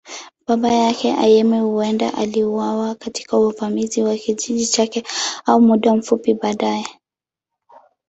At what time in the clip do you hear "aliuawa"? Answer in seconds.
2.13-2.95